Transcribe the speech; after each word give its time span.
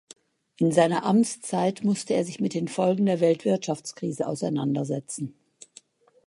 In 0.57 0.71
seiner 0.71 1.03
Amtszeit 1.03 1.83
musste 1.83 2.15
er 2.15 2.25
sich 2.25 2.39
mit 2.39 2.55
den 2.55 2.67
Folgen 2.67 3.05
der 3.05 3.19
Weltwirtschaftskrise 3.19 4.25
auseinandersetzen. 4.25 5.35